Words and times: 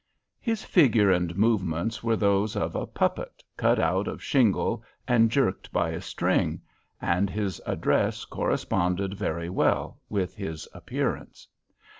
His 0.39 0.63
figure 0.63 1.11
and 1.11 1.37
movements 1.37 2.03
were 2.03 2.15
those 2.15 2.55
of 2.55 2.73
a 2.75 2.87
puppet 2.87 3.43
cut 3.55 3.77
out 3.77 4.07
of 4.07 4.23
shingle 4.23 4.83
and 5.07 5.29
jerked 5.29 5.71
by 5.71 5.91
a 5.91 6.01
string; 6.01 6.59
and 6.99 7.29
his 7.29 7.61
address 7.67 8.25
corresponded 8.25 9.13
very 9.13 9.47
well 9.51 9.99
with 10.09 10.33
his 10.33 10.67
appearance. 10.73 11.47